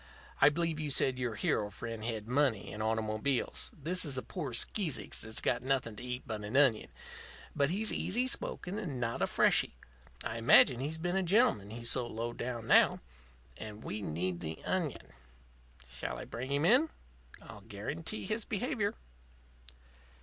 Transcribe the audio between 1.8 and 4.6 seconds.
had money and automobiles. This is a poor